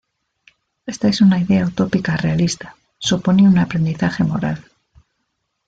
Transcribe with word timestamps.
Esta 0.87 1.09
es 1.09 1.21
una 1.21 1.37
idea 1.37 1.63
utópica 1.63 2.17
realista, 2.17 2.75
supone 2.97 3.43
un 3.47 3.59
aprendizaje 3.59 4.23
moral. 4.23 4.65